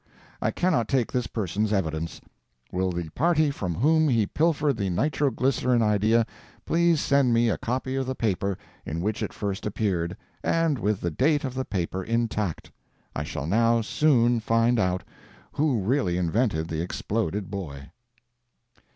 [0.41, 2.21] I cannot take this person's evidence.
[2.71, 6.25] Will the party from whom he pilfered the nitro glycerine idea
[6.65, 11.01] please send me a copy of the paper in which it first appeared, and with
[11.01, 12.71] the date of the paper intact?
[13.15, 15.03] I shall now soon find out
[15.51, 17.91] who really invented the exploded boy.